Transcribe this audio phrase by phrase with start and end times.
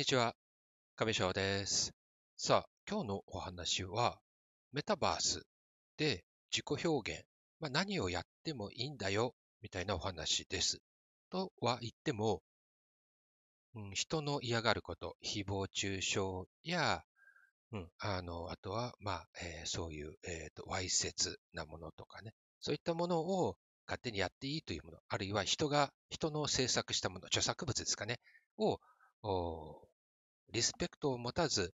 [0.00, 0.34] にちは、
[0.96, 1.92] 上翔です。
[2.38, 4.18] さあ、今日のお話は、
[4.72, 5.42] メタバース
[5.98, 7.22] で自己表現、
[7.60, 10.80] まあ、何をやってもいいんだよ、みたいなお話です。
[11.28, 12.40] とは言っても、
[13.74, 16.20] うん、人の嫌がること、誹謗中傷
[16.62, 17.02] や、
[17.70, 28.18] うん、あの、あとは、まあ、えー、そういう、えっ、ー、と、わいせつなものとかね、そういったものを勝手にやっていいというもの、あるいは人が、人の制作したもの、著作物ですかね、
[28.56, 28.80] を、
[30.60, 31.72] リスペクトを持たず、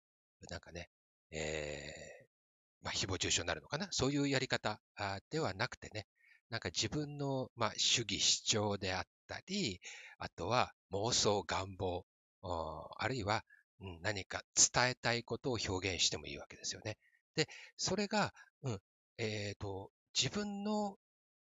[0.49, 0.89] なんかね、
[1.31, 3.87] えー、まあ、誹謗中傷になるのかな？
[3.91, 4.81] そういうやり方
[5.31, 6.05] ではなくてね、
[6.49, 9.79] なんか自分の、まあ、主義主張であったり、
[10.17, 12.05] あとは妄想、願望、
[12.41, 13.43] あるいは、
[13.79, 14.41] うん、何か
[14.73, 16.97] 伝えたいことを表現してもいいわけですよね。
[17.37, 18.79] で、それが、うん、
[19.17, 20.97] えっ、ー、と、自分の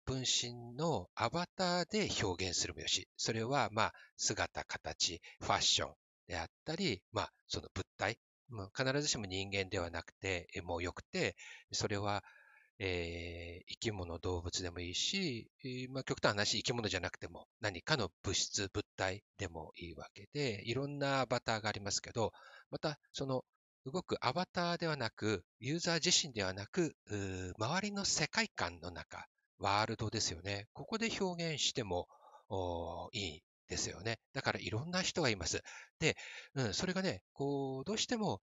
[0.07, 5.95] 分身のアバターで表現するもよし、それは、まあ、姿、形、ファッション
[6.29, 11.35] であったり、まあ、その物体、まあ、必ずしも人間ではなくて、もうよくて、
[11.73, 12.23] それは、
[12.79, 15.51] えー、生き物、動物でもいいし、
[15.91, 22.33] まあ、極端な話、生き物じゃなくても、何かの物質、物体でもいいわけで、いろんなアバターがありますけど、
[22.71, 23.45] また、その
[23.85, 26.95] 動くアバターではなく、ユーザー自身ではなく、
[27.59, 29.27] 周りの世界観の中、
[29.59, 30.69] ワールドですよね。
[30.73, 32.07] ここで表現しても
[33.13, 34.19] いいですよね。
[34.33, 35.63] だからいろんな人がいます。
[36.01, 36.17] で、
[36.55, 38.41] うん、それがね、こう、どうしても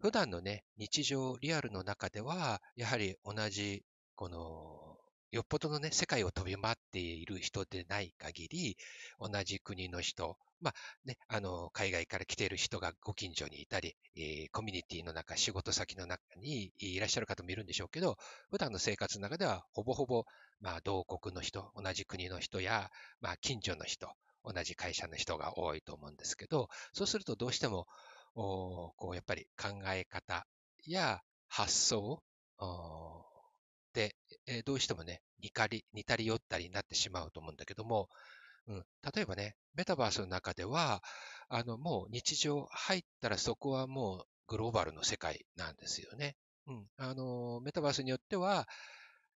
[0.00, 4.96] 普段のね、日常、リアルの中では、やはり同じ、この、
[5.32, 8.76] よっぽどのね、世界を飛び回っている人でない限り、
[9.18, 10.74] 同じ国の人、まあ
[11.04, 18.16] ね、あの、海外から来ている人がご近所にいたり、えー、コミュニティの中、仕事先の中にいらっしゃる方もいるんでしょうけど、
[18.50, 20.24] 普段の生活の中では、ほぼほぼ、
[20.60, 22.88] まあ、同国の人、同じ国の人や、
[23.20, 24.12] まあ、近所の人、
[24.44, 27.86] 同じ会社の人が多いと思うんですけど、そうするとどうしても、
[28.34, 30.46] こう、やっぱり考え方
[30.86, 32.22] や発想
[33.92, 34.14] で、
[34.46, 38.08] えどうしてもね、似たり、似たり寄ったりになってしまうと思うんだけども、
[38.66, 41.02] うん、例えばね、メタバースの中では、
[41.48, 46.36] あの、もう日常入ったらそこはもうグローバルの世界なんですよね。
[46.66, 48.68] うん、あの、メタバースによっては、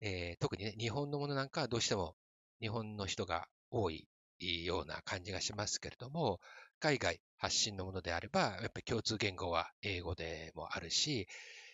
[0.00, 2.14] えー、特にね、日本のものなんかはどうしても
[2.60, 4.08] 日本の人が多い
[4.40, 6.40] いような感じがしますけれども、
[6.80, 11.26] 海外発信のものであれば、やっぱり共通言語は英語でもあるし、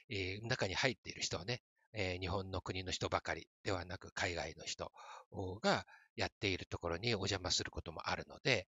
[0.09, 4.91] えー、中に入っている人はね、えー、日本の国の人ばかりではなく海外の人
[5.63, 5.87] が
[6.17, 8.67] やっているところにお邪魔することもあるので、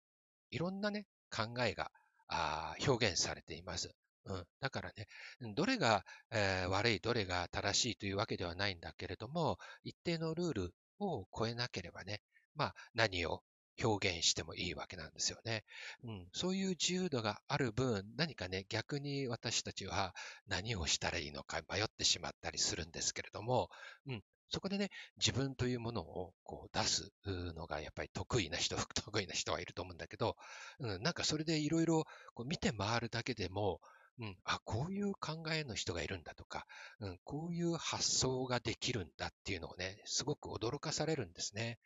[0.50, 1.90] いろんなね、考えが
[2.28, 3.90] あ表現されています。
[4.24, 5.06] うん、だからね、
[5.54, 12.20] どれが、えー、悪い、どれが正しいというわけではないんだけれども、一定のルールを超えなければね、
[12.54, 13.42] まあ何を
[13.82, 15.64] 表現してもいいわけなんですよね。
[16.04, 20.14] うん、そういう自由度がある分、何かね、逆に私たちは
[20.46, 23.70] 何をしたらいいのか迷ってしまったりするんですけれども、
[24.06, 30.36] うん、そこでね、自分というものをこう出すのがやっぱり得意な人、 不得意な人はいると思うんだけど、
[30.78, 32.04] うん、なんかそれでいろいろ
[32.46, 33.80] 見て回るだけでも、
[34.18, 36.66] うん、あ、こういう考えの人がいるんだとか、
[36.98, 41.78] うん、こういう発想ができるんだっていうのをね、すごく驚かされるんですね。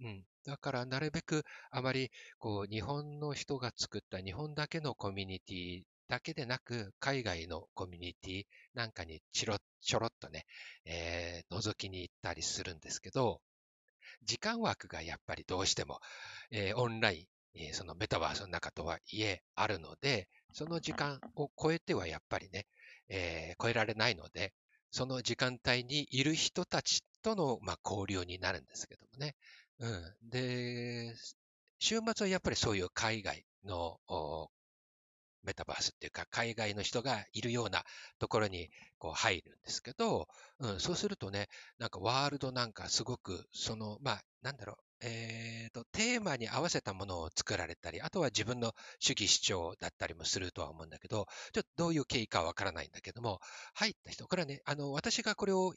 [0.00, 0.24] うん。
[0.44, 8.44] だからなるべくあまりこう日本の人が作った日本だけのコミュニティだけでなく、海外のコミュニティ
[8.74, 10.46] なんかにちょろちょろっとね、
[10.86, 13.40] えー、覗きに行ったりするんですけど、
[14.24, 16.00] 時間枠がやっぱりどうしても、
[16.50, 22.66] えー、オンライン、えー、そのメタバースの中とはいえあるので、その時間を超えてはやっぱりね、
[23.10, 24.54] えー、超えられないので、
[24.90, 29.34] その時間帯にいる人たちとの、まあ、交流になるんですけどもね。
[29.80, 30.30] うん。
[30.30, 31.14] で、
[31.78, 34.00] 週末はやっぱりそういう海外の
[35.44, 37.84] メタバースっていうか、海外の人がいるような
[38.18, 40.28] ところにこう入るんですけど、
[40.58, 53.38] うん、そうするとね、なんかワールドなんかすごく、その、まあ、なんだろう、えっ、ー、と、テーマに合わせたものを作られたり、あとは自分の主義主張だったりもするとは思うんだけど、ちょっとどういう経緯かわからないんだけども、
[53.74, 55.72] 入った人、これはね、あの、私がこれを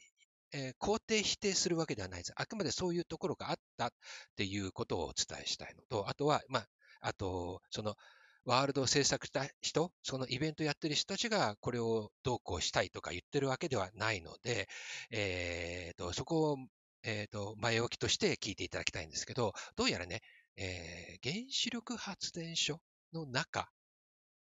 [0.52, 2.32] え、肯定否定するわけではないです。
[2.36, 3.90] あくまでそういうところがあったっ
[4.36, 6.68] ていうことをお伝えしたいのと、あとは、まあ、
[7.00, 7.96] あと、その、
[8.44, 14.68] ワールドを制作した人、そのイベントやってる人たちがこれをどうこうしたいとか言ってるわけではないので、
[15.10, 16.56] えー、と、そこを、
[17.04, 20.22] えー、と、前置きとして聞いていただきたいんですけど、どうやらね、
[20.56, 22.80] えー、原子力発電所
[23.12, 23.68] の中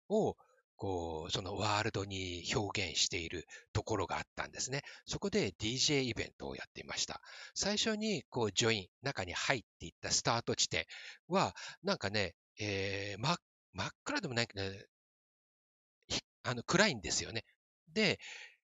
[0.08, 0.36] を、
[0.76, 4.82] こう、そのワールドに表現しているところがあったんですね。
[5.06, 7.20] そこで DJ イベントをやっていました。
[7.54, 10.84] 最初に、こう、ジョイン、中に入っていったスタート地点
[11.28, 13.36] は、なんかね、えー、真っ
[13.74, 14.62] 真っ暗でもないけど、
[16.44, 17.44] あの、暗いんですよね。
[17.92, 18.18] で、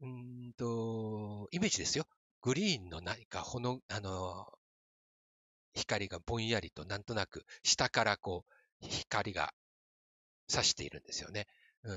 [0.01, 2.07] うんと、イメージですよ。
[2.43, 4.47] グリーンの何か、ほの、あの、
[5.75, 8.45] 光がぼんやりとなんとなく下からこ
[8.83, 9.53] う光が
[10.49, 11.47] 差しているんですよね。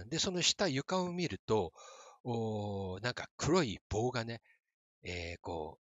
[0.05, 1.73] ん、で、その下床を見ると、
[2.23, 4.41] おなんか黒い棒がね、
[5.03, 5.85] えー、こう、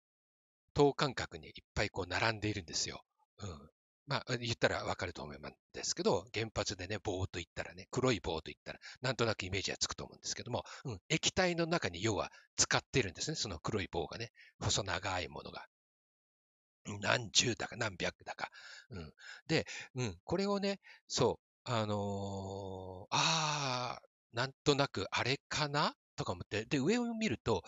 [0.74, 3.02] 等間隔にいっぱいこう並んでいるんですよ。
[3.38, 3.70] うん。
[4.06, 5.40] まあ、言ったらわかると思うん
[5.72, 14.30] ですけど、原発でね、棒と言ったらね、黒い棒と言ったら、なんとなくイメージはつくと思うんですけども、うん、液体の中に要は使っているんですね、その黒い棒がね、
[14.60, 15.64] 細長いものが。
[17.00, 18.50] 何十だか何百だか。
[18.90, 19.12] うん。
[19.46, 25.94] で、うん、これをね、そう、あのー、あー、なんとなくあれかな？
[26.16, 27.62] とか思って、で、上を見ると、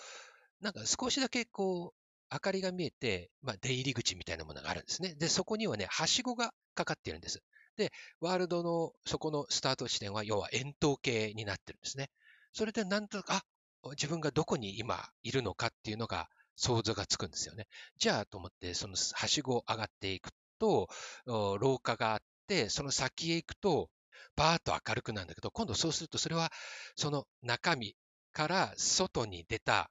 [0.61, 5.15] なんか少しだけこう、明かりが見えて、まあ、出入り口みたいなものがあるんですね。
[5.15, 7.41] で、そこにはね、はしごがかかっているんです。
[7.77, 7.91] で、
[8.21, 12.11] ワールドのそこのスタート地点は、要は円筒形になってるんですね。
[12.53, 13.43] それでなんとか、
[13.83, 17.67] あ、自分がどこに今いるのかっていうのが想像がつくんですよね。
[17.99, 20.89] じゃあと思って、そのはしごを上がっていくと、
[21.27, 23.91] 廊下があって、その先へ行くと、
[24.37, 26.53] バーッと明るくなるんだけど、今度そうすると、それは
[26.97, 27.97] その中身
[28.33, 29.91] から外に出た、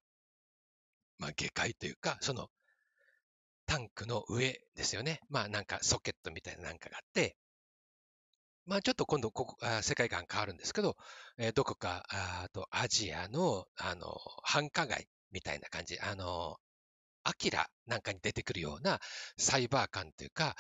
[1.17, 2.49] まあ、下界というか、その
[3.65, 5.19] タンクの上ですよね。
[5.29, 7.35] まあなんかソケットみたいななんかがあって、
[8.65, 10.95] まあちょっと今度ここあ世界観変わるんですけど、
[11.37, 15.99] えー、どこかあとアジアのあの繁華街みたいな感じ。
[15.99, 16.57] あの、
[17.25, 18.99] アキラなんかに出てくるような
[19.37, 20.55] サイバー感というか、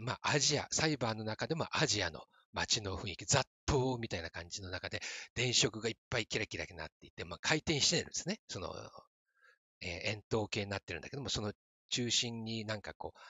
[0.00, 2.22] まあ、アジア、サイバーの中でもアジアの
[2.52, 5.00] 街の雰囲気、雑踏みたいな感じの中で、
[5.34, 8.38] 電飾がいっぱいキラキラになっていて、まあ、回転してるんですね。
[8.48, 8.74] その、
[9.82, 11.52] えー、円筒形になってるんだけども、その
[11.90, 13.20] 中心になんかこう、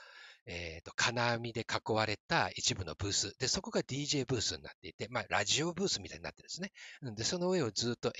[0.47, 3.37] えっ、ー、と、金網で囲われた一部のブース。
[3.39, 6.71] で、そこが DJ ブースになっていて、まあ、ラジオブースみたいになってるんですね。
[7.17, 8.13] で、その上をずっと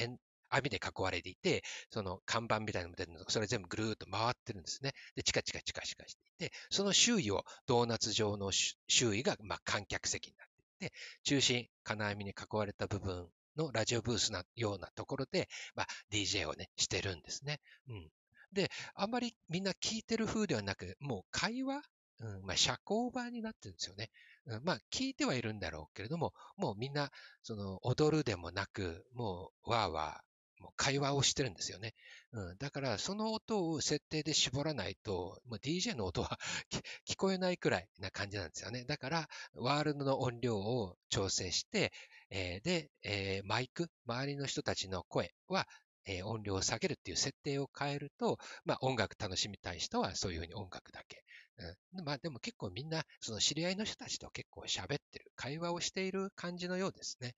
[0.57, 4.93] 網で囲われていて、その看板みたいなのも出るの、それ全部ぐるーっと回ってるんですね。
[5.15, 10.49] で、チカチカチカチカしていて、その周囲をドーナツ状の周囲が、まあ、観客席になっ
[10.79, 10.95] ていて、
[11.25, 17.61] 中心、金網に囲われた部分のラジオブースなようなところで、まあ、DJ をね、してるんですね。
[17.89, 18.09] うん。
[18.53, 21.83] で、あんまりみんな聞いてる風ではなく、もう会話、
[22.19, 24.11] うん、まあ、社交場になってるんですよね。
[24.47, 27.11] うん、まあ、聞いてはいるんだろうけれども、もうみんな、
[27.43, 30.23] その、踊るでもなく、もう、わーわ
[30.59, 31.95] もう会話をしてるんですよね。
[32.33, 36.39] うん、だから、その音を設定で絞らないと、もう DJ の音は
[37.09, 38.85] 聞こえないくらいな感じなんですよね。
[38.85, 41.93] だから、ワールドの音量を調整して、
[42.31, 45.67] えー、で、えー、マイク、周りの人たちの声は、
[46.07, 51.23] えー、音量を下げるっていう設定を変えると、まあ、音楽楽しみたい人はそういうふうに音楽だけ。
[51.59, 57.35] うん、まあでも結構みんな、その知り合いの人たちと結構喋ってる、会話をしている感じのようですね。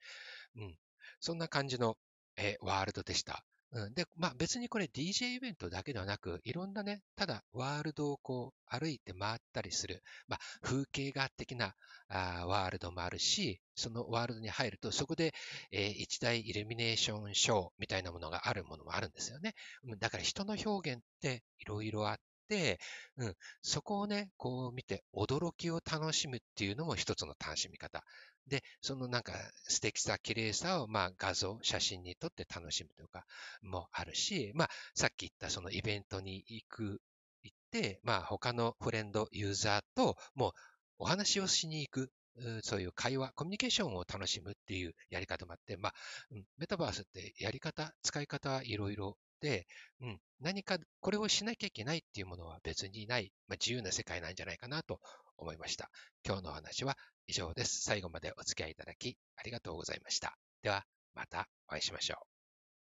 [0.56, 0.76] うん。
[1.20, 1.96] そんな感じの
[2.38, 3.44] えワールドでした。
[3.72, 11.74] うん、で、まあ別にこれ DJ イベントだけではなく、いろんなね、ただワールドをこう歩いて回ったりする、まあ風景画的な
[12.08, 15.34] あワールドもあるし、そのワールドに入ると、そこで、
[15.70, 19.54] えー、一大イルミネーションショーみたいなものがあるものもあるんですよね。
[19.98, 22.16] だから人の表現っていろいろあっ、
[23.16, 28.02] うん、そこをね、こう見て驚きを楽しむっていうのも一つの楽しみ方。
[28.46, 29.32] で、そのなんか
[29.64, 33.24] 素敵さ、綺麗さをまあ画像、写真に撮って楽しむとか
[33.62, 37.00] もあるし、まあさっき言ったそのイベントに行く、
[37.42, 40.52] 行って、まあ他のフレンド、ユーザーともう
[40.98, 42.10] お話をしに行く、
[42.62, 45.94] そういう会話、コミュニケーションを楽しむっていうやり方もあって、まあ、
[46.56, 49.66] メタバースってやり方、使い方はいろいろで、
[50.00, 55.00] うん、何かこれをしなきゃいけないっていうものは別にない、まあ、自由な世界なんじゃないかなと
[55.36, 55.90] 思いました。
[56.24, 57.82] 今日のお話は以上です。
[57.82, 60.36] 最後までお付き合いいただきありがとうございました。
[60.62, 62.37] では、またお会いしましょう。